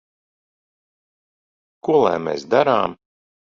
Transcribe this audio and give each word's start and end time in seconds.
Ko 1.89 2.01
lai 2.07 2.17
mēs 2.31 2.49
darām? 2.57 2.99